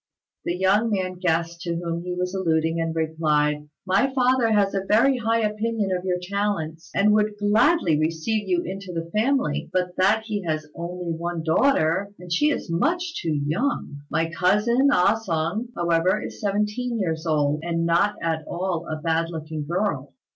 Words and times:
The 0.45 0.55
young 0.57 0.89
man 0.89 1.19
guessed 1.19 1.61
to 1.61 1.75
whom 1.75 2.01
he 2.01 2.15
was 2.15 2.33
alluding, 2.33 2.81
and 2.81 2.95
replied, 2.95 3.69
"My 3.85 4.11
father 4.11 4.49
has 4.51 4.73
a 4.73 4.83
very 4.85 5.19
high 5.19 5.41
opinion 5.41 5.91
of 5.95 6.03
your 6.05 6.17
talents, 6.19 6.89
and 6.95 7.13
would 7.13 7.37
gladly 7.37 7.99
receive 7.99 8.47
you 8.49 8.63
into 8.63 8.91
the 8.91 9.11
family, 9.11 9.69
but 9.71 9.95
that 9.97 10.23
he 10.25 10.41
has 10.41 10.67
only 10.73 11.11
one 11.11 11.43
daughter, 11.43 12.11
and 12.17 12.33
she 12.33 12.49
is 12.49 12.67
much 12.71 13.21
too 13.21 13.43
young. 13.45 13.99
My 14.09 14.31
cousin, 14.31 14.89
Ah 14.91 15.13
sung, 15.23 15.67
however, 15.77 16.19
is 16.19 16.41
seventeen 16.41 16.97
years 16.97 17.27
old, 17.27 17.59
and 17.63 17.85
not 17.85 18.15
at 18.23 18.43
all 18.47 18.87
a 18.87 18.99
bad 18.99 19.29
looking 19.29 19.67
girl. 19.67 20.15